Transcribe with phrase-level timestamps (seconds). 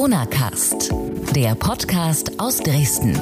[0.00, 0.94] Corona Cast,
[1.36, 3.20] der Podcast aus Dresden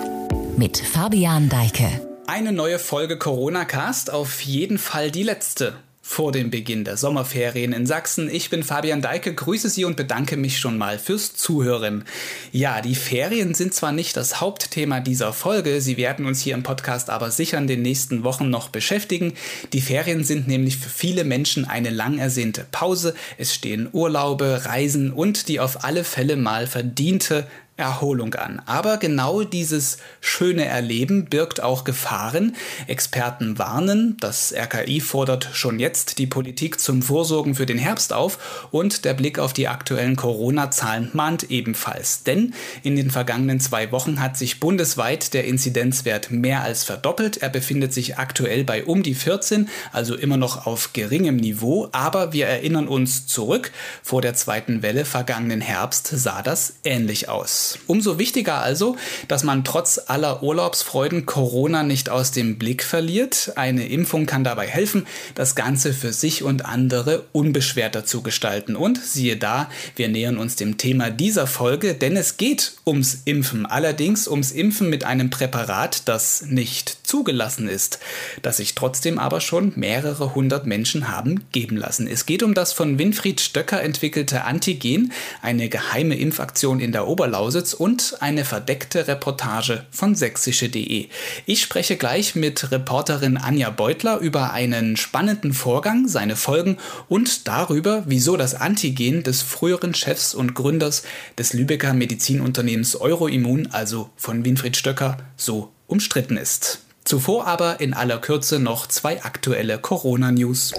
[0.57, 1.91] mit Fabian Deike.
[2.29, 5.75] Eine neue Folge Corona Cast, auf jeden Fall die letzte
[6.09, 8.31] vor dem Beginn der Sommerferien in Sachsen.
[8.31, 12.07] Ich bin Fabian Deike, grüße Sie und bedanke mich schon mal fürs Zuhören.
[12.51, 16.63] Ja, die Ferien sind zwar nicht das Hauptthema dieser Folge, sie werden uns hier im
[16.63, 19.35] Podcast aber sicher in den nächsten Wochen noch beschäftigen.
[19.75, 23.15] Die Ferien sind nämlich für viele Menschen eine lang ersehnte Pause.
[23.37, 27.47] Es stehen Urlaube, Reisen und die auf alle Fälle mal verdiente
[27.79, 28.61] Erholung an.
[28.67, 32.57] Aber genau dieses schöne Erleben birgt auch Gefahren.
[32.89, 38.69] Experten warnen, das RKI fordert schon jetzt die Politik zum Vorsorgen für den Herbst auf
[38.73, 42.25] und der Blick auf die aktuellen Corona-Zahlen mahnt ebenfalls.
[42.25, 47.37] Denn in den vergangenen zwei Wochen hat sich bundesweit der Inzidenzwert mehr als verdoppelt.
[47.37, 51.89] Er befindet sich aktuell bei um die 14, also immer noch auf geringem Niveau.
[51.93, 53.71] Aber wir erinnern uns zurück,
[54.03, 57.68] vor der zweiten Welle vergangenen Herbst sah das ähnlich aus.
[57.87, 63.53] Umso wichtiger also, dass man trotz aller Urlaubsfreuden Corona nicht aus dem Blick verliert.
[63.57, 68.77] Eine Impfung kann dabei helfen, das Ganze für sich und andere unbeschwerter zu gestalten.
[68.77, 73.67] Und siehe da, wir nähern uns dem Thema dieser Folge, denn es geht ums Impfen.
[73.67, 77.99] Allerdings ums Impfen mit einem Präparat, das nicht zugelassen ist,
[78.43, 82.07] das sich trotzdem aber schon mehrere hundert Menschen haben geben lassen.
[82.07, 85.13] Es geht um das von Winfried Stöcker entwickelte Antigen,
[85.43, 91.09] eine geheime Impfaktion in der Oberlausitz Lausitz und eine verdeckte Reportage von sächsische.de.
[91.45, 96.77] Ich spreche gleich mit Reporterin Anja Beutler über einen spannenden Vorgang, seine Folgen
[97.09, 101.03] und darüber, wieso das Antigen des früheren Chefs und Gründers
[101.37, 106.83] des Lübecker Medizinunternehmens Euroimmun, also von Winfried Stöcker, so umstritten ist.
[107.05, 110.75] Zuvor aber in aller Kürze noch zwei aktuelle Corona-News.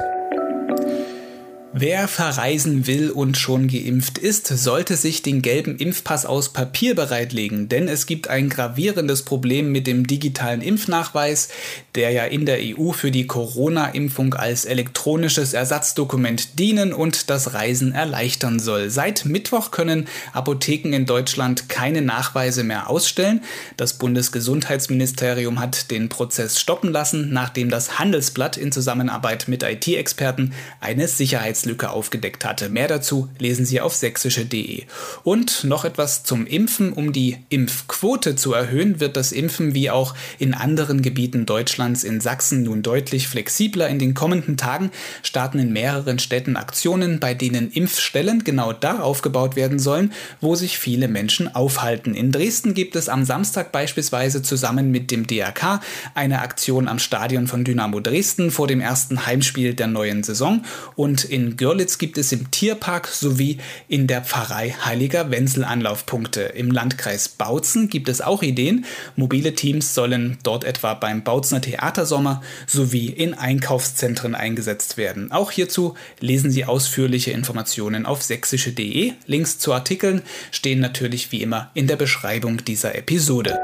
[1.71, 7.69] Wer verreisen will und schon geimpft ist, sollte sich den gelben Impfpass aus Papier bereitlegen,
[7.69, 11.49] denn es gibt ein gravierendes Problem mit dem digitalen Impfnachweis,
[11.93, 17.93] der ja in der EU für die Corona-Impfung als elektronisches Ersatzdokument dienen und das Reisen
[17.93, 18.89] erleichtern soll.
[18.89, 23.41] Seit Mittwoch können Apotheken in Deutschland keine Nachweise mehr ausstellen.
[23.77, 31.07] Das Bundesgesundheitsministerium hat den Prozess stoppen lassen, nachdem das Handelsblatt in Zusammenarbeit mit IT-Experten eine
[31.07, 32.69] Sicherheits Sicherheitslücke aufgedeckt hatte.
[32.69, 34.83] Mehr dazu lesen Sie auf sächsische.de.
[35.23, 36.93] Und noch etwas zum Impfen.
[36.93, 42.21] Um die Impfquote zu erhöhen, wird das Impfen wie auch in anderen Gebieten Deutschlands in
[42.21, 43.89] Sachsen nun deutlich flexibler.
[43.89, 44.91] In den kommenden Tagen
[45.23, 50.77] starten in mehreren Städten Aktionen, bei denen Impfstellen genau da aufgebaut werden sollen, wo sich
[50.77, 52.15] viele Menschen aufhalten.
[52.15, 55.81] In Dresden gibt es am Samstag beispielsweise zusammen mit dem DRK
[56.15, 60.63] eine Aktion am Stadion von Dynamo Dresden vor dem ersten Heimspiel der neuen Saison
[60.95, 66.41] und in Görlitz gibt es im Tierpark sowie in der Pfarrei Heiliger Wenzel Anlaufpunkte.
[66.41, 68.85] Im Landkreis Bautzen gibt es auch Ideen.
[69.15, 75.31] Mobile Teams sollen dort etwa beim Bautzner Theatersommer sowie in Einkaufszentren eingesetzt werden.
[75.31, 79.13] Auch hierzu lesen Sie ausführliche Informationen auf sächsische.de.
[79.25, 80.21] Links zu Artikeln
[80.51, 83.57] stehen natürlich wie immer in der Beschreibung dieser Episode.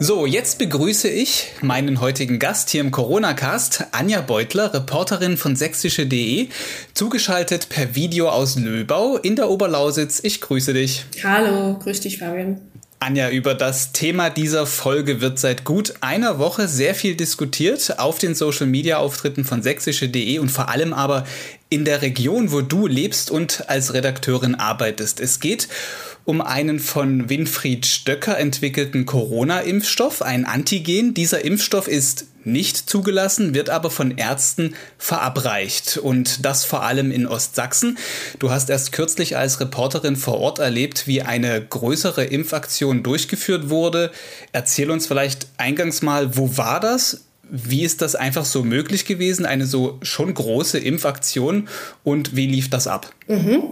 [0.00, 6.48] So, jetzt begrüße ich meinen heutigen Gast hier im Corona-Cast, Anja Beutler, Reporterin von sächsische.de,
[6.94, 10.20] zugeschaltet per Video aus Löbau in der Oberlausitz.
[10.22, 11.04] Ich grüße dich.
[11.22, 12.60] Hallo, grüß dich, Fabian.
[12.98, 18.18] Anja, über das Thema dieser Folge wird seit gut einer Woche sehr viel diskutiert auf
[18.18, 21.24] den Social Media Auftritten von sächsische.de und vor allem aber
[21.68, 25.20] in der Region, wo du lebst und als Redakteurin arbeitest.
[25.20, 31.12] Es geht um einen von Winfried Stöcker entwickelten Corona-Impfstoff, ein Antigen.
[31.12, 37.26] Dieser Impfstoff ist nicht zugelassen, wird aber von Ärzten verabreicht und das vor allem in
[37.26, 37.98] Ostsachsen.
[38.38, 44.10] Du hast erst kürzlich als Reporterin vor Ort erlebt, wie eine größere Impfaktion durchgeführt wurde.
[44.52, 47.24] Erzähl uns vielleicht eingangs mal, wo war das?
[47.50, 51.68] Wie ist das einfach so möglich gewesen, eine so schon große Impfaktion
[52.02, 53.12] und wie lief das ab?
[53.28, 53.64] Mhm.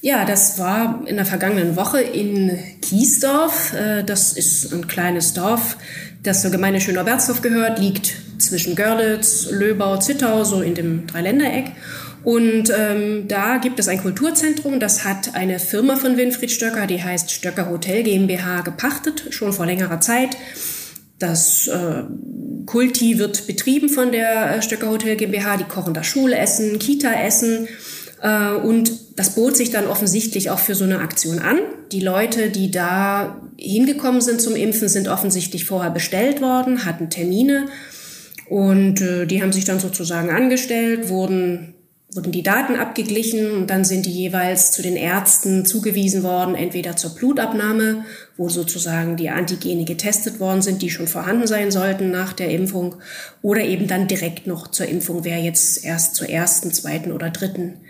[0.00, 3.74] Ja, das war in der vergangenen Woche in Kiesdorf.
[3.74, 5.76] Äh, das ist ein kleines Dorf,
[6.22, 11.72] das zur Gemeinde Schöner-Berzdorf gehört, liegt zwischen Görlitz, Löbau, Zittau, so in dem Dreiländereck.
[12.24, 17.02] Und ähm, da gibt es ein Kulturzentrum, das hat eine Firma von Winfried Stöcker, die
[17.02, 20.36] heißt Stöcker Hotel GmbH, gepachtet, schon vor längerer Zeit.
[21.18, 22.02] Das äh,
[22.68, 25.56] Kulti wird betrieben von der äh, Stöcker Hotel GmbH.
[25.56, 27.66] Die kochen da Schulessen, Kita-Essen.
[28.22, 31.58] Äh, und das bot sich dann offensichtlich auch für so eine Aktion an.
[31.92, 37.68] Die Leute, die da hingekommen sind zum Impfen, sind offensichtlich vorher bestellt worden, hatten Termine.
[38.50, 41.72] Und äh, die haben sich dann sozusagen angestellt, wurden
[42.14, 46.96] wurden die Daten abgeglichen und dann sind die jeweils zu den Ärzten zugewiesen worden, entweder
[46.96, 48.04] zur Blutabnahme,
[48.38, 52.96] wo sozusagen die Antigene getestet worden sind, die schon vorhanden sein sollten nach der Impfung,
[53.42, 57.80] oder eben dann direkt noch zur Impfung, wer jetzt erst zur ersten, zweiten oder dritten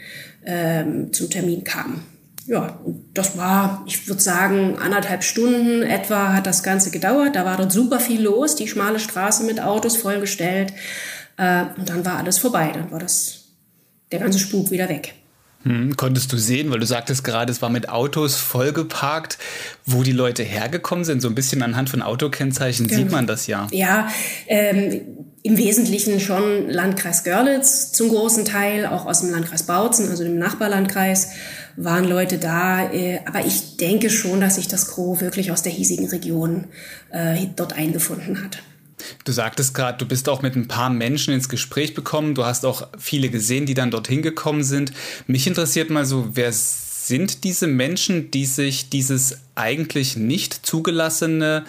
[0.44, 2.02] ähm, zum Termin kam.
[2.46, 2.80] Ja,
[3.14, 7.36] das war, ich würde sagen, anderthalb Stunden etwa hat das Ganze gedauert.
[7.36, 10.72] Da war dort super viel los, die schmale Straße mit Autos vollgestellt.
[11.36, 12.70] Äh, und dann war alles vorbei.
[12.72, 13.37] Dann war das
[14.12, 15.14] der ganze Spuk wieder weg.
[15.64, 19.38] Hm, konntest du sehen, weil du sagtest gerade, es war mit Autos vollgeparkt,
[19.84, 21.20] wo die Leute hergekommen sind.
[21.20, 23.00] So ein bisschen anhand von Autokennzeichen genau.
[23.00, 23.66] sieht man das ja.
[23.72, 24.08] Ja,
[24.46, 25.00] ähm,
[25.42, 30.38] im Wesentlichen schon Landkreis Görlitz zum großen Teil, auch aus dem Landkreis Bautzen, also dem
[30.38, 31.30] Nachbarlandkreis,
[31.76, 32.92] waren Leute da.
[32.92, 36.68] Äh, aber ich denke schon, dass sich das Gros wirklich aus der hiesigen Region
[37.10, 38.58] äh, dort eingefunden hat.
[39.24, 42.34] Du sagtest gerade, du bist auch mit ein paar Menschen ins Gespräch bekommen.
[42.34, 44.92] Du hast auch viele gesehen, die dann dorthin gekommen sind.
[45.26, 51.64] Mich interessiert mal so, wer sind diese Menschen, die sich dieses eigentlich nicht zugelassene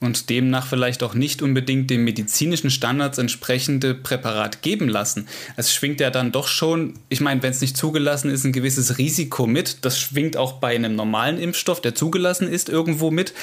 [0.00, 5.26] und demnach vielleicht auch nicht unbedingt den medizinischen Standards entsprechende Präparat geben lassen.
[5.56, 8.98] Es schwingt ja dann doch schon, ich meine, wenn es nicht zugelassen ist, ein gewisses
[8.98, 9.84] Risiko mit.
[9.84, 13.34] Das schwingt auch bei einem normalen Impfstoff, der zugelassen ist, irgendwo mit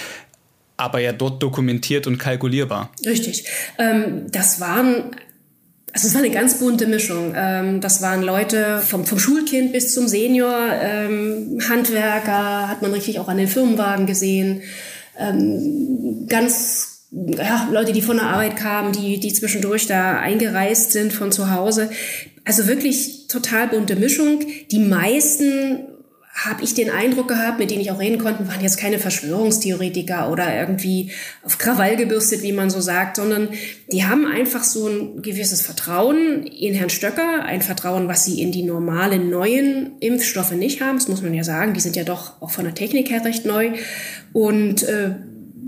[0.77, 2.92] aber ja dort dokumentiert und kalkulierbar.
[3.06, 3.45] Richtig.
[3.77, 5.16] Ähm, das waren
[5.95, 7.33] also es war eine ganz bunte Mischung.
[7.38, 13.18] Ähm, das waren Leute vom, vom Schulkind bis zum Senior, ähm, Handwerker, hat man richtig
[13.18, 14.62] auch an den Firmenwagen gesehen.
[15.18, 21.13] Ähm, ganz ja, Leute, die von der Arbeit kamen, die, die zwischendurch da eingereist sind
[21.13, 21.89] von zu Hause.
[22.44, 24.42] Also wirklich total bunte Mischung.
[24.71, 25.94] Die meisten
[26.36, 30.30] habe ich den Eindruck gehabt, mit denen ich auch reden konnte, waren jetzt keine Verschwörungstheoretiker
[30.30, 31.12] oder irgendwie
[31.44, 33.50] auf Krawall gebürstet, wie man so sagt, sondern
[33.90, 38.52] die haben einfach so ein gewisses Vertrauen in Herrn Stöcker, ein Vertrauen, was sie in
[38.52, 40.98] die normalen neuen Impfstoffe nicht haben.
[40.98, 43.46] Das muss man ja sagen, die sind ja doch auch von der Technik her recht
[43.46, 43.72] neu.
[44.34, 45.16] Und äh,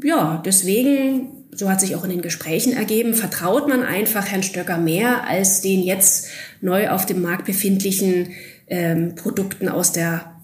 [0.03, 4.77] ja, deswegen so hat sich auch in den Gesprächen ergeben, vertraut man einfach Herrn Stöcker
[4.77, 6.27] mehr als den jetzt
[6.61, 8.31] neu auf dem Markt befindlichen
[8.67, 10.36] ähm, Produkten aus der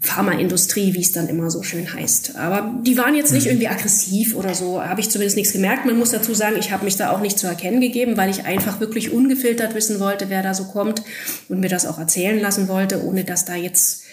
[0.00, 2.36] Pharmaindustrie, wie es dann immer so schön heißt.
[2.36, 3.52] Aber die waren jetzt nicht mhm.
[3.52, 5.86] irgendwie aggressiv oder so, habe ich zumindest nichts gemerkt.
[5.86, 8.44] Man muss dazu sagen, ich habe mich da auch nicht zu erkennen gegeben, weil ich
[8.44, 11.02] einfach wirklich ungefiltert wissen wollte, wer da so kommt
[11.48, 14.04] und mir das auch erzählen lassen wollte, ohne dass da jetzt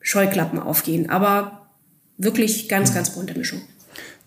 [0.00, 1.08] Scheuklappen aufgehen.
[1.08, 1.68] Aber
[2.18, 3.62] wirklich ganz, ganz bunte Mischung.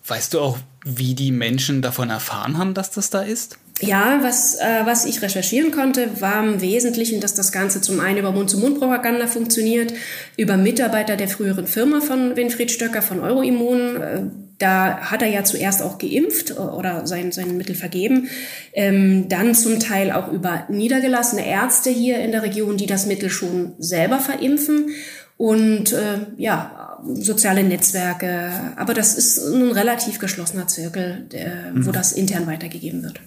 [0.08, 3.58] Weißt du auch, wie die Menschen davon erfahren haben, dass das da ist?
[3.82, 8.20] Ja, was, äh, was ich recherchieren konnte, war im Wesentlichen, dass das Ganze zum einen
[8.20, 9.94] über Mund-zu-Mund-Propaganda funktioniert,
[10.38, 13.96] über Mitarbeiter der früheren Firma von Winfried Stöcker von Euroimmun.
[14.02, 14.22] Äh,
[14.60, 18.30] da hat er ja zuerst auch geimpft äh, oder sein, sein Mittel vergeben.
[18.74, 23.30] Ähm, dann zum Teil auch über niedergelassene Ärzte hier in der Region, die das Mittel
[23.30, 24.92] schon selber verimpfen.
[25.36, 28.52] Und äh, ja, soziale Netzwerke.
[28.78, 31.86] Aber das ist ein relativ geschlossener Zirkel, der, mhm.
[31.88, 33.20] wo das intern weitergegeben wird.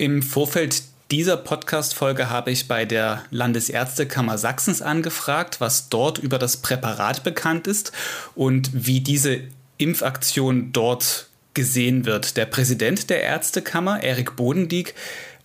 [0.00, 6.58] Im Vorfeld dieser Podcast-Folge habe ich bei der Landesärztekammer Sachsens angefragt, was dort über das
[6.58, 7.90] Präparat bekannt ist
[8.36, 9.40] und wie diese
[9.76, 12.36] Impfaktion dort gesehen wird.
[12.36, 14.94] Der Präsident der Ärztekammer, Erik Bodendieck,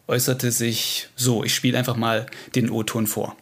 [0.07, 1.43] äußerte sich so.
[1.43, 3.35] Ich spiele einfach mal den O-Ton vor.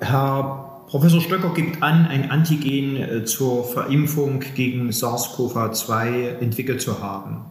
[0.00, 7.46] Herr Professor Stöcker gibt an, ein Antigen äh, zur Verimpfung gegen SARS-CoV-2 entwickelt zu haben.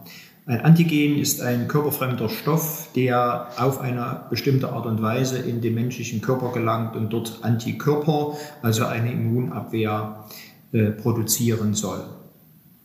[0.48, 5.74] Ein Antigen ist ein körperfremder Stoff, der auf eine bestimmte Art und Weise in den
[5.74, 10.24] menschlichen Körper gelangt und dort Antikörper, also eine Immunabwehr,
[10.72, 12.02] äh, produzieren soll.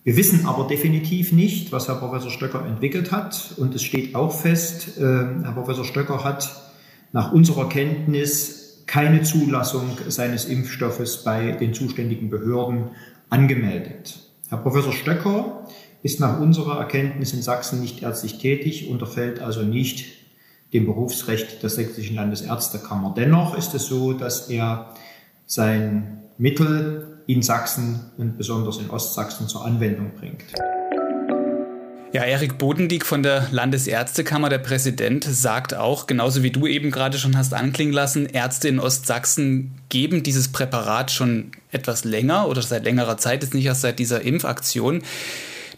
[0.04, 3.54] Wir wissen aber definitiv nicht, was Herr Professor Stöcker entwickelt hat.
[3.56, 6.74] Und es steht auch fest, äh, Herr Professor Stöcker hat
[7.14, 12.90] nach unserer Kenntnis keine Zulassung seines Impfstoffes bei den zuständigen Behörden
[13.30, 14.20] angemeldet.
[14.50, 15.66] Herr Professor Stöcker
[16.04, 20.06] ist nach unserer Erkenntnis in Sachsen nicht ärztlich tätig, unterfällt also nicht
[20.74, 23.14] dem Berufsrecht der Sächsischen Landesärztekammer.
[23.16, 24.94] Dennoch ist es so, dass er
[25.46, 30.44] sein Mittel in Sachsen und besonders in Ostsachsen zur Anwendung bringt.
[32.12, 37.18] Ja, Erik Bodendieck von der Landesärztekammer, der Präsident, sagt auch, genauso wie du eben gerade
[37.18, 42.84] schon hast anklingen lassen, Ärzte in Ostsachsen geben dieses Präparat schon etwas länger oder seit
[42.84, 45.02] längerer Zeit, jetzt nicht erst seit dieser Impfaktion.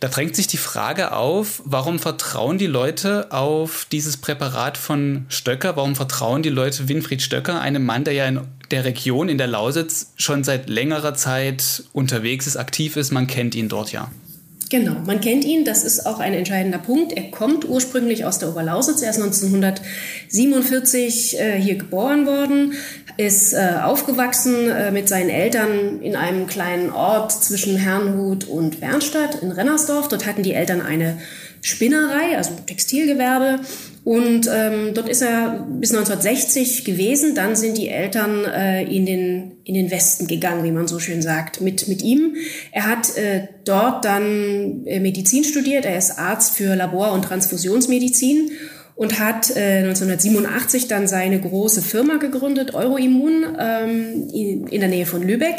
[0.05, 5.77] Da drängt sich die Frage auf, warum vertrauen die Leute auf dieses Präparat von Stöcker?
[5.77, 9.47] Warum vertrauen die Leute Winfried Stöcker, einem Mann, der ja in der Region, in der
[9.47, 13.13] Lausitz, schon seit längerer Zeit unterwegs ist, aktiv ist?
[13.13, 14.11] Man kennt ihn dort ja.
[14.71, 17.13] Genau, man kennt ihn, das ist auch ein entscheidender Punkt.
[17.13, 22.73] Er kommt ursprünglich aus der Oberlausitz, er ist 1947 äh, hier geboren worden,
[23.17, 29.43] ist äh, aufgewachsen äh, mit seinen Eltern in einem kleinen Ort zwischen Herrnhut und Bernstadt
[29.43, 30.07] in Rennersdorf.
[30.07, 31.19] Dort hatten die Eltern eine
[31.61, 33.59] Spinnerei, also Textilgewerbe.
[34.05, 37.33] Und ähm, dort ist er bis 1960 gewesen.
[37.33, 41.23] Dann sind die Eltern äh, in, den, in den Westen gegangen, wie man so schön
[41.23, 42.35] sagt, mit, mit ihm.
[42.71, 45.85] Er hat äh, dort dann äh, Medizin studiert.
[45.85, 48.51] Er ist Arzt für Labor- und Transfusionsmedizin
[48.93, 55.07] und hat äh, 1987 dann seine große Firma gegründet, Euroimmun, ähm, in, in der Nähe
[55.07, 55.55] von Lübeck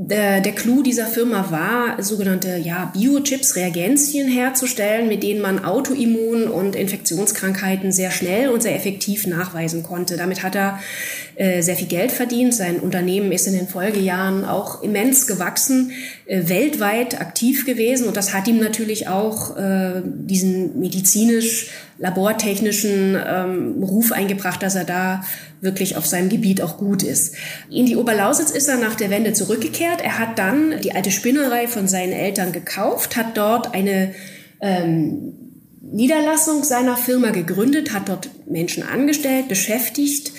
[0.00, 6.46] der, der Clou dieser Firma war, sogenannte ja, Biochips, Reagenzien herzustellen, mit denen man Autoimmun-
[6.46, 10.16] und Infektionskrankheiten sehr schnell und sehr effektiv nachweisen konnte.
[10.16, 10.78] Damit hat er
[11.34, 12.54] äh, sehr viel Geld verdient.
[12.54, 15.90] Sein Unternehmen ist in den Folgejahren auch immens gewachsen,
[16.26, 23.82] äh, weltweit aktiv gewesen und das hat ihm natürlich auch äh, diesen medizinisch labortechnischen ähm,
[23.82, 25.24] Ruf eingebracht, dass er da
[25.60, 27.34] wirklich auf seinem Gebiet auch gut ist.
[27.70, 30.00] In die Oberlausitz ist er nach der Wende zurückgekehrt.
[30.00, 34.14] Er hat dann die alte Spinnerei von seinen Eltern gekauft, hat dort eine
[34.60, 35.34] ähm,
[35.80, 40.32] Niederlassung seiner Firma gegründet, hat dort Menschen angestellt, beschäftigt,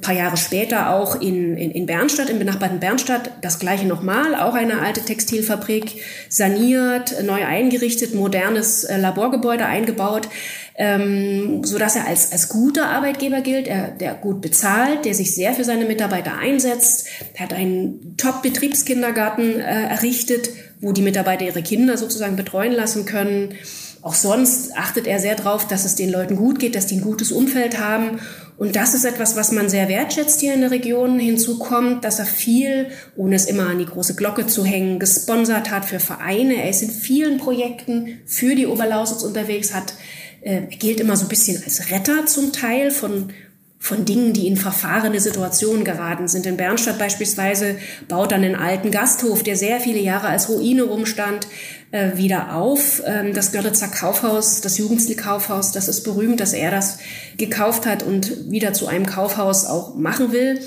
[0.00, 4.54] paar Jahre später auch in, in, in Bernstadt, im benachbarten Bernstadt, das gleiche nochmal, auch
[4.54, 10.28] eine alte Textilfabrik, saniert, neu eingerichtet, modernes äh, Laborgebäude eingebaut,
[10.76, 15.34] ähm, so dass er als, als guter Arbeitgeber gilt, er, der gut bezahlt, der sich
[15.34, 20.50] sehr für seine Mitarbeiter einsetzt, hat einen Top-Betriebskindergarten äh, errichtet,
[20.80, 23.54] wo die Mitarbeiter ihre Kinder sozusagen betreuen lassen können.
[24.00, 27.00] Auch sonst achtet er sehr darauf, dass es den Leuten gut geht, dass die ein
[27.00, 28.20] gutes Umfeld haben
[28.58, 31.20] und das ist etwas, was man sehr wertschätzt hier in der Region.
[31.20, 35.70] Hinzu kommt, dass er viel, ohne es immer an die große Glocke zu hängen, gesponsert
[35.70, 36.56] hat für Vereine.
[36.56, 39.94] Er ist in vielen Projekten für die Oberlausitz unterwegs, hat,
[40.40, 43.32] äh, gilt immer so ein bisschen als Retter zum Teil von
[43.78, 46.46] von Dingen, die in verfahrene Situationen geraten sind.
[46.46, 47.76] In Bernstadt beispielsweise
[48.08, 51.46] baut dann einen alten Gasthof, der sehr viele Jahre als Ruine rumstand,
[51.90, 53.02] äh, wieder auf.
[53.06, 56.98] Ähm, das Görlitzer Kaufhaus, das Jugendstil-Kaufhaus, das ist berühmt, dass er das
[57.36, 60.60] gekauft hat und wieder zu einem Kaufhaus auch machen will.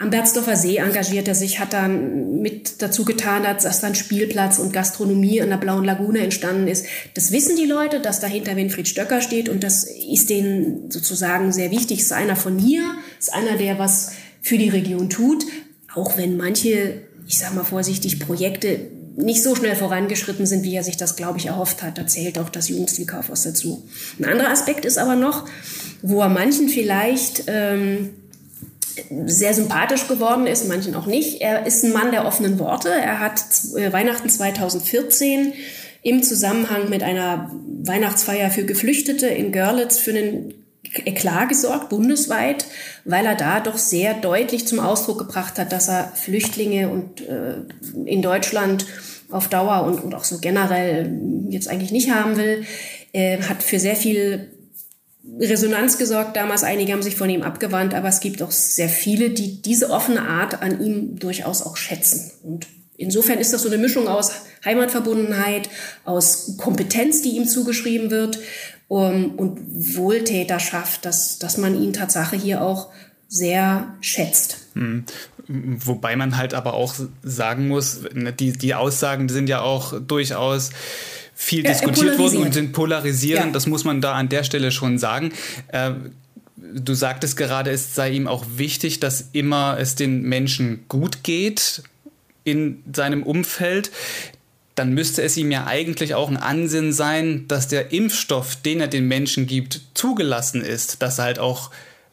[0.00, 4.72] Am Berzdorfer See engagiert er sich, hat dann mit dazu getan, dass dann Spielplatz und
[4.72, 6.86] Gastronomie an der Blauen Lagune entstanden ist.
[7.12, 11.70] Das wissen die Leute, dass dahinter Winfried Stöcker steht und das ist denen sozusagen sehr
[11.70, 12.00] wichtig.
[12.00, 12.82] Ist einer von hier,
[13.18, 15.44] ist einer, der was für die Region tut,
[15.94, 18.80] auch wenn manche, ich sag mal vorsichtig, Projekte
[19.16, 21.98] nicht so schnell vorangeschritten sind, wie er sich das, glaube ich, erhofft hat.
[21.98, 23.86] Da zählt auch das Jugendstilkaufhaus dazu.
[24.18, 25.46] Ein anderer Aspekt ist aber noch,
[26.00, 28.14] wo er manchen vielleicht ähm,
[29.26, 31.40] sehr sympathisch geworden ist, manchen auch nicht.
[31.40, 32.90] Er ist ein Mann der offenen Worte.
[32.90, 33.42] Er hat
[33.76, 35.52] äh, Weihnachten 2014
[36.02, 37.50] im Zusammenhang mit einer
[37.82, 40.54] Weihnachtsfeier für Geflüchtete in Görlitz für einen
[41.04, 42.64] Eklat gesorgt, bundesweit,
[43.04, 47.56] weil er da doch sehr deutlich zum Ausdruck gebracht hat, dass er Flüchtlinge und äh,
[48.06, 48.86] in Deutschland
[49.30, 52.64] auf Dauer und, und auch so generell jetzt eigentlich nicht haben will.
[53.12, 54.50] Er hat für sehr viel
[55.38, 56.64] Resonanz gesorgt damals.
[56.64, 60.22] Einige haben sich von ihm abgewandt, aber es gibt auch sehr viele, die diese offene
[60.22, 62.32] Art an ihm durchaus auch schätzen.
[62.42, 64.32] Und insofern ist das so eine Mischung aus
[64.64, 65.68] Heimatverbundenheit,
[66.04, 68.38] aus Kompetenz, die ihm zugeschrieben wird
[68.88, 69.60] um, und
[69.96, 72.88] Wohltäterschaft, dass, dass man ihn Tatsache hier auch
[73.28, 74.58] sehr schätzt.
[74.74, 75.04] Hm.
[75.46, 80.70] Wobei man halt aber auch sagen muss, ne, die, die Aussagen sind ja auch durchaus
[81.40, 83.46] viel ja, diskutiert worden und sind polarisierend.
[83.46, 83.52] Ja.
[83.52, 85.32] Das muss man da an der Stelle schon sagen.
[85.68, 85.92] Äh,
[86.56, 91.82] du sagtest gerade, es sei ihm auch wichtig, dass immer es den Menschen gut geht
[92.44, 93.90] in seinem Umfeld.
[94.74, 98.88] Dann müsste es ihm ja eigentlich auch ein Ansinnen sein, dass der Impfstoff, den er
[98.88, 101.70] den Menschen gibt, zugelassen ist, dass er halt auch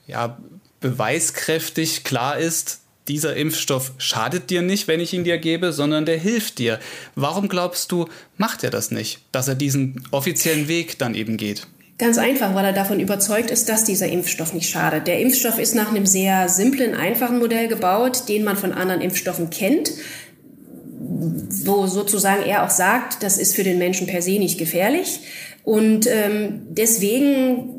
[0.08, 0.38] ja,
[0.80, 6.18] beweiskräftig klar ist, dieser Impfstoff schadet dir nicht, wenn ich ihn dir gebe, sondern der
[6.18, 6.80] hilft dir.
[7.16, 11.68] Warum glaubst du, macht er das nicht, dass er diesen offiziellen Weg dann eben geht?
[11.98, 15.08] Ganz einfach, weil er davon überzeugt ist, dass dieser Impfstoff nicht schadet.
[15.08, 19.50] Der Impfstoff ist nach einem sehr simplen, einfachen Modell gebaut, den man von anderen Impfstoffen
[19.50, 19.92] kennt,
[21.00, 25.22] wo sozusagen er auch sagt, das ist für den Menschen per se nicht gefährlich.
[25.64, 27.77] Und ähm, deswegen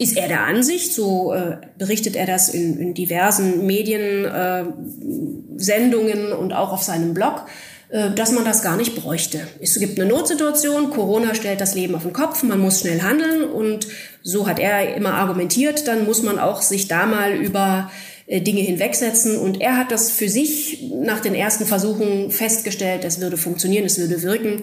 [0.00, 6.54] ist er der Ansicht, so äh, berichtet er das in, in diversen Mediensendungen äh, und
[6.54, 7.44] auch auf seinem Blog,
[7.90, 9.40] äh, dass man das gar nicht bräuchte.
[9.60, 13.44] Es gibt eine Notsituation, Corona stellt das Leben auf den Kopf, man muss schnell handeln
[13.44, 13.88] und
[14.22, 17.90] so hat er immer argumentiert, dann muss man auch sich da mal über
[18.26, 19.36] äh, Dinge hinwegsetzen.
[19.36, 23.98] Und er hat das für sich nach den ersten Versuchen festgestellt, es würde funktionieren, es
[23.98, 24.62] würde wirken.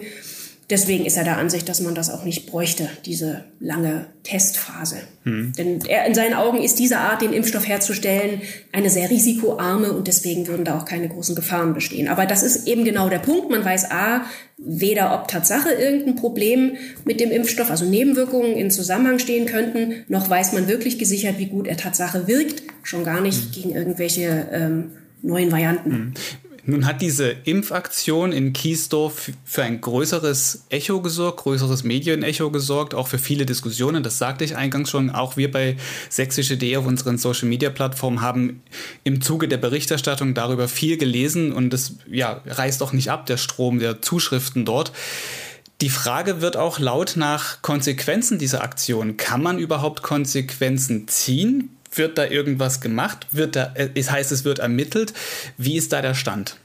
[0.70, 4.96] Deswegen ist er der Ansicht, dass man das auch nicht bräuchte, diese lange Testphase.
[5.24, 5.52] Hm.
[5.56, 10.06] Denn er, in seinen Augen ist diese Art, den Impfstoff herzustellen, eine sehr risikoarme und
[10.06, 12.08] deswegen würden da auch keine großen Gefahren bestehen.
[12.08, 13.50] Aber das ist eben genau der Punkt.
[13.50, 14.26] Man weiß A,
[14.58, 20.28] weder ob Tatsache irgendein Problem mit dem Impfstoff, also Nebenwirkungen in Zusammenhang stehen könnten, noch
[20.28, 23.52] weiß man wirklich gesichert, wie gut er Tatsache wirkt, schon gar nicht hm.
[23.52, 24.90] gegen irgendwelche ähm,
[25.22, 25.90] neuen Varianten.
[25.90, 26.14] Hm.
[26.70, 33.08] Nun hat diese Impfaktion in Kiesdorf für ein größeres Echo gesorgt, größeres Medienecho gesorgt, auch
[33.08, 34.02] für viele Diskussionen.
[34.02, 35.08] Das sagte ich eingangs schon.
[35.08, 35.78] Auch wir bei
[36.10, 38.60] sächsische.de auf unseren Social Media Plattformen haben
[39.02, 43.38] im Zuge der Berichterstattung darüber viel gelesen und es ja, reißt auch nicht ab, der
[43.38, 44.92] Strom der Zuschriften dort.
[45.80, 49.16] Die Frage wird auch laut nach Konsequenzen dieser Aktion.
[49.16, 51.77] Kann man überhaupt Konsequenzen ziehen?
[51.94, 53.26] Wird da irgendwas gemacht?
[53.32, 55.12] Wird da, äh, es heißt, es wird ermittelt.
[55.56, 56.56] Wie ist da der Stand?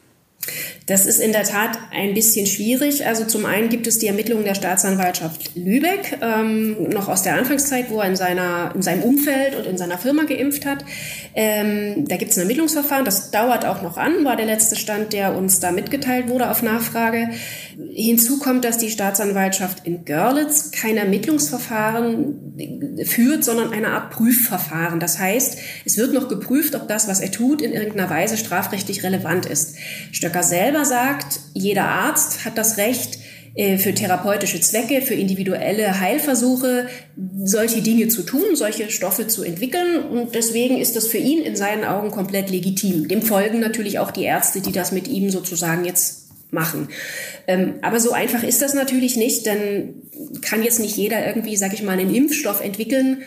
[0.85, 3.05] Das ist in der Tat ein bisschen schwierig.
[3.05, 7.89] Also zum einen gibt es die Ermittlungen der Staatsanwaltschaft Lübeck, ähm, noch aus der Anfangszeit,
[7.89, 10.83] wo er in, seiner, in seinem Umfeld und in seiner Firma geimpft hat.
[11.35, 15.13] Ähm, da gibt es ein Ermittlungsverfahren, das dauert auch noch an, war der letzte Stand,
[15.13, 17.29] der uns da mitgeteilt wurde auf Nachfrage.
[17.93, 22.55] Hinzu kommt, dass die Staatsanwaltschaft in Görlitz kein Ermittlungsverfahren
[23.05, 25.00] führt, sondern eine Art Prüfverfahren.
[25.00, 29.03] Das heißt, es wird noch geprüft, ob das, was er tut, in irgendeiner Weise strafrechtlich
[29.03, 29.77] relevant ist.
[30.33, 33.19] Stöcker selber sagt, jeder Arzt hat das Recht,
[33.55, 36.87] äh, für therapeutische Zwecke, für individuelle Heilversuche
[37.43, 40.03] solche Dinge zu tun, solche Stoffe zu entwickeln.
[40.05, 43.07] Und deswegen ist das für ihn in seinen Augen komplett legitim.
[43.07, 46.87] Dem folgen natürlich auch die Ärzte, die das mit ihm sozusagen jetzt machen.
[47.45, 50.01] Ähm, aber so einfach ist das natürlich nicht, denn
[50.41, 53.21] kann jetzt nicht jeder irgendwie, sag ich mal, einen Impfstoff entwickeln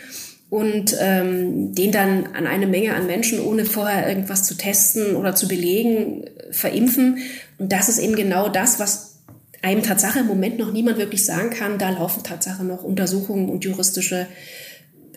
[0.49, 5.35] und ähm, den dann an eine Menge an Menschen, ohne vorher irgendwas zu testen oder
[5.35, 7.19] zu belegen, verimpfen.
[7.57, 9.19] Und das ist eben genau das, was
[9.61, 11.77] einem Tatsache im Moment noch niemand wirklich sagen kann.
[11.77, 14.27] Da laufen Tatsache noch Untersuchungen und juristische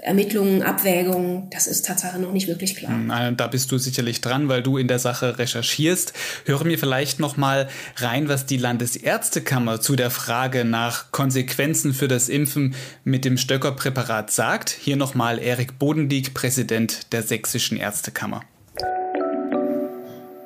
[0.02, 2.92] Ermittlungen, Abwägungen, das ist Tatsache noch nicht wirklich klar.
[2.92, 6.12] Hm, da bist du sicherlich dran, weil du in der Sache recherchierst.
[6.47, 12.09] Höre mir vielleicht noch mal rein, was die Landesärztekammer zu der Frage nach Konsequenzen für
[12.09, 14.70] das Impfen mit dem Stöckerpräparat sagt.
[14.70, 18.42] Hier noch mal Erik Bodendieck, Präsident der Sächsischen Ärztekammer.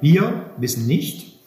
[0.00, 1.38] Wir wissen nicht,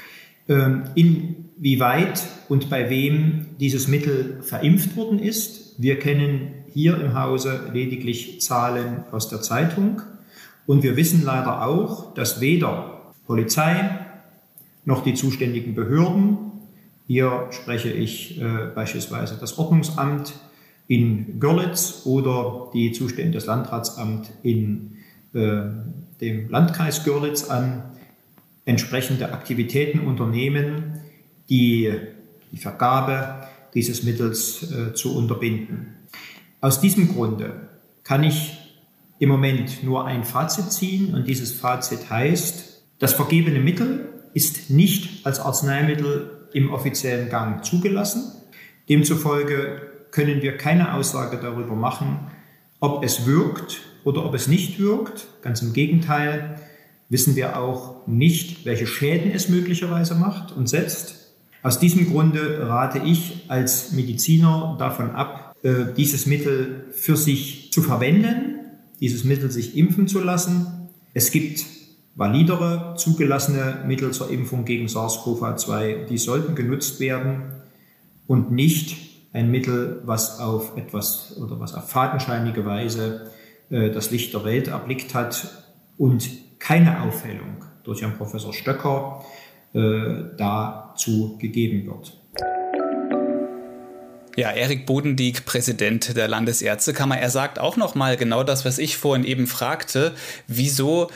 [1.58, 5.76] ähm, inwieweit und bei wem dieses Mittel verimpft worden ist.
[5.78, 10.02] Wir kennen hier im Hause lediglich Zahlen aus der Zeitung.
[10.66, 13.90] Und wir wissen leider auch, dass weder Polizei
[14.86, 16.38] noch die zuständigen Behörden,
[17.08, 20.34] hier spreche ich äh, beispielsweise das Ordnungsamt
[20.88, 24.98] in Görlitz oder die Zustände des Landratsamt in
[25.34, 25.62] äh,
[26.20, 27.84] dem Landkreis Görlitz an,
[28.66, 30.87] entsprechende Aktivitäten unternehmen,
[31.50, 31.94] die
[32.52, 35.96] die Vergabe dieses Mittels äh, zu unterbinden.
[36.62, 37.70] Aus diesem Grunde
[38.04, 38.58] kann ich
[39.20, 45.26] im Moment nur ein Fazit ziehen und dieses Fazit heißt, das vergebene Mittel ist nicht
[45.26, 48.32] als Arzneimittel im offiziellen Gang zugelassen.
[48.90, 49.82] Demzufolge
[50.12, 52.20] können wir keine Aussage darüber machen,
[52.80, 55.28] ob es wirkt oder ob es nicht wirkt.
[55.42, 56.60] Ganz im Gegenteil
[57.10, 61.27] wissen wir auch nicht, welche Schäden es möglicherweise macht und setzt.
[61.68, 67.82] Aus diesem Grunde rate ich als Mediziner davon ab, äh, dieses Mittel für sich zu
[67.82, 68.56] verwenden,
[69.02, 70.88] dieses Mittel sich impfen zu lassen.
[71.14, 71.66] Es gibt
[72.16, 77.52] validere, zugelassene Mittel zur Impfung gegen SARS-CoV-2, die sollten genutzt werden
[78.28, 78.96] und nicht
[79.34, 83.30] ein Mittel, was auf etwas oder was auf fadenscheinige Weise
[83.70, 85.66] äh, das Licht der Welt erblickt hat
[85.98, 89.26] und keine Aufhellung durch Herrn Professor Stöcker
[89.74, 92.14] dazu gegeben wird.
[94.38, 98.98] Ja, Erik Bodendieck, Präsident der Landesärztekammer, er sagt auch noch mal genau das, was ich
[98.98, 100.14] vorhin eben fragte.
[100.48, 101.10] Wieso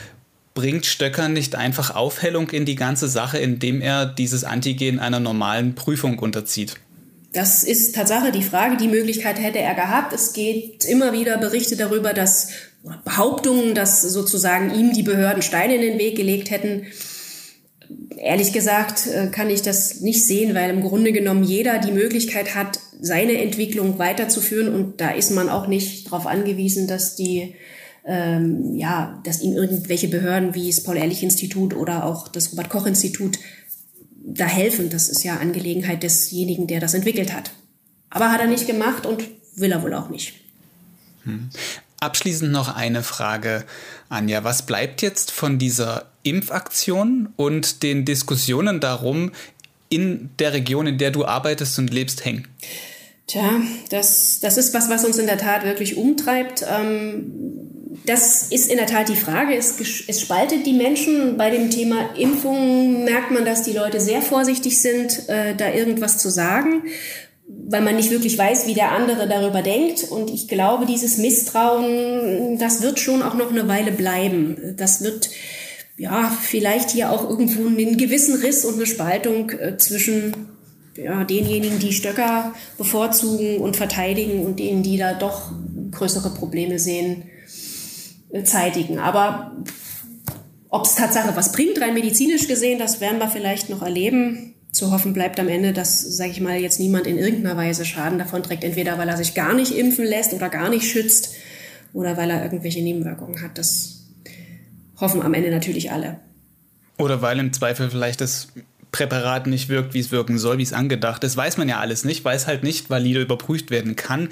[0.54, 5.76] bringt Stöcker nicht einfach Aufhellung in die ganze Sache, indem er dieses Antigen einer normalen
[5.76, 6.74] Prüfung unterzieht?
[7.32, 8.76] Das ist Tatsache die Frage.
[8.76, 10.12] Die Möglichkeit hätte er gehabt.
[10.12, 12.48] Es geht immer wieder Berichte darüber, dass
[13.04, 16.86] Behauptungen, dass sozusagen ihm die Behörden Steine in den Weg gelegt hätten.
[18.16, 22.54] Ehrlich gesagt äh, kann ich das nicht sehen, weil im Grunde genommen jeder die Möglichkeit
[22.54, 27.54] hat, seine Entwicklung weiterzuführen und da ist man auch nicht darauf angewiesen, dass die
[28.04, 33.38] ähm, ja, dass ihm irgendwelche Behörden wie das Paul-Ehrlich-Institut oder auch das Robert-Koch-Institut
[34.24, 34.90] da helfen.
[34.90, 37.52] Das ist ja Angelegenheit desjenigen, der das entwickelt hat.
[38.10, 39.24] Aber hat er nicht gemacht und
[39.54, 40.34] will er wohl auch nicht.
[41.24, 41.50] Hm.
[42.00, 43.64] Abschließend noch eine Frage,
[44.08, 44.42] Anja.
[44.42, 49.32] Was bleibt jetzt von dieser Impfaktion und den Diskussionen darum,
[49.88, 52.48] in der Region, in der du arbeitest und lebst, hängen?
[53.26, 56.64] Tja, das, das ist was, was uns in der Tat wirklich umtreibt.
[56.68, 57.32] Ähm,
[58.06, 59.54] das ist in der Tat die Frage.
[59.54, 61.36] Es, es spaltet die Menschen.
[61.36, 66.18] Bei dem Thema Impfung merkt man, dass die Leute sehr vorsichtig sind, äh, da irgendwas
[66.18, 66.84] zu sagen,
[67.46, 70.04] weil man nicht wirklich weiß, wie der andere darüber denkt.
[70.04, 74.74] Und ich glaube, dieses Misstrauen, das wird schon auch noch eine Weile bleiben.
[74.76, 75.30] Das wird
[75.96, 80.32] ja vielleicht hier auch irgendwo einen gewissen Riss und eine Spaltung äh, zwischen
[80.96, 85.52] ja, denjenigen, die Stöcker bevorzugen und verteidigen und denen, die da doch
[85.90, 87.24] größere Probleme sehen,
[88.30, 88.98] äh, zeitigen.
[88.98, 89.56] Aber
[90.68, 94.54] ob es Tatsache was bringt, rein medizinisch gesehen, das werden wir vielleicht noch erleben.
[94.72, 98.18] Zu hoffen bleibt am Ende, dass, sage ich mal, jetzt niemand in irgendeiner Weise Schaden
[98.18, 101.34] davon trägt, entweder weil er sich gar nicht impfen lässt oder gar nicht schützt
[101.92, 103.58] oder weil er irgendwelche Nebenwirkungen hat.
[103.58, 103.91] Das
[105.02, 106.18] hoffen am Ende natürlich alle.
[106.96, 108.48] Oder weil im Zweifel vielleicht das
[108.92, 111.36] Präparat nicht wirkt, wie es wirken soll, wie es angedacht ist.
[111.36, 114.28] Weiß man ja alles nicht, weil es halt nicht valide überprüft werden kann.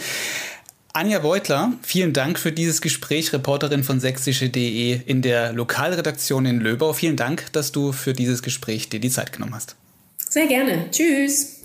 [0.93, 6.93] Anja Beutler, vielen Dank für dieses Gespräch, Reporterin von sächsische.de in der Lokalredaktion in Löbau.
[6.93, 9.77] Vielen Dank, dass du für dieses Gespräch dir die Zeit genommen hast.
[10.19, 10.91] Sehr gerne.
[10.91, 11.63] Tschüss.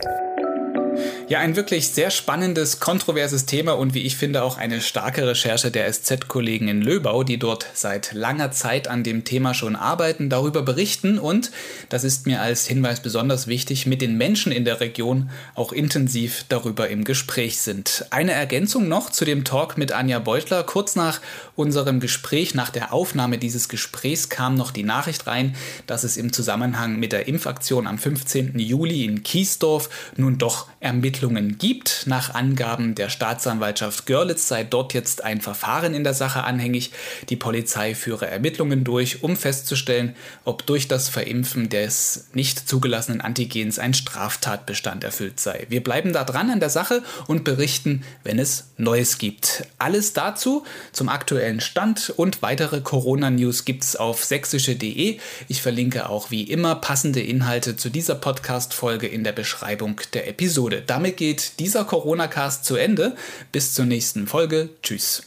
[1.27, 5.71] Ja, ein wirklich sehr spannendes, kontroverses Thema und wie ich finde auch eine starke Recherche
[5.71, 10.61] der SZ-Kollegen in Löbau, die dort seit langer Zeit an dem Thema schon arbeiten, darüber
[10.61, 11.49] berichten und,
[11.89, 16.45] das ist mir als Hinweis besonders wichtig, mit den Menschen in der Region auch intensiv
[16.47, 18.05] darüber im Gespräch sind.
[18.11, 20.63] Eine Ergänzung noch zu dem Talk mit Anja Beutler.
[20.63, 21.21] Kurz nach
[21.55, 25.55] unserem Gespräch, nach der Aufnahme dieses Gesprächs kam noch die Nachricht rein,
[25.87, 28.59] dass es im Zusammenhang mit der Impfaktion am 15.
[28.59, 30.67] Juli in Kiesdorf nun doch
[31.15, 32.03] Ermittlungen gibt.
[32.07, 36.91] Nach Angaben der Staatsanwaltschaft Görlitz sei dort jetzt ein Verfahren in der Sache anhängig.
[37.29, 43.79] Die Polizei führe Ermittlungen durch, um festzustellen, ob durch das Verimpfen des nicht zugelassenen Antigens
[43.79, 45.65] ein Straftatbestand erfüllt sei.
[45.69, 49.63] Wir bleiben da dran an der Sache und berichten, wenn es Neues gibt.
[49.77, 55.19] Alles dazu zum aktuellen Stand und weitere Corona-News gibt es auf sächsische.de.
[55.47, 60.65] Ich verlinke auch wie immer passende Inhalte zu dieser Podcast-Folge in der Beschreibung der Episode.
[60.65, 60.83] Episode.
[61.05, 63.15] Damit geht dieser Corona-Cast zu Ende.
[63.51, 64.69] Bis zur nächsten Folge.
[64.81, 65.21] Tschüss.